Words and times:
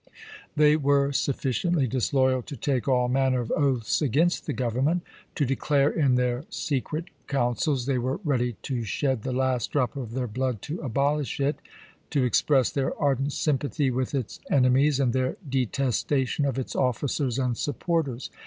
They 0.55 0.77
were 0.77 1.11
sufficiently 1.11 1.85
disloyal 1.85 2.41
to 2.41 2.57
take 2.57 2.87
all 2.87 3.07
manner 3.07 3.39
of 3.39 3.51
oaths 3.51 4.01
against 4.01 4.47
the 4.47 4.51
Government; 4.53 5.03
to 5.35 5.45
declare 5.45 5.91
in 5.91 6.15
their 6.15 6.43
secret 6.49 7.05
councils 7.27 7.85
they 7.85 7.99
were 7.99 8.19
ready 8.23 8.53
to 8.63 8.83
shed 8.83 9.21
the 9.21 9.31
last 9.31 9.69
drop 9.71 9.95
of 9.95 10.15
their 10.15 10.25
blood 10.25 10.63
to 10.63 10.79
abolish 10.81 11.39
it; 11.39 11.57
to 12.09 12.23
express 12.23 12.71
their 12.71 12.99
ardent 12.99 13.31
sympathy 13.33 13.91
with 13.91 14.15
its 14.15 14.39
enemies, 14.49 14.99
and 14.99 15.13
their 15.13 15.37
detestation 15.47 16.45
of 16.45 16.57
its 16.57 16.75
officers 16.75 17.37
and 17.37 17.55
supporters. 17.55 18.31